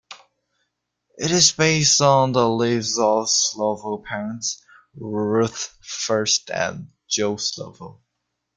[1.17, 8.01] It is based on the lives of Slovo's parents, Ruth First and Joe Slovo.